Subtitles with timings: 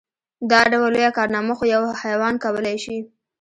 [0.51, 2.97] دا ډول لويه کارنامه خو يو حيوان کولی شي.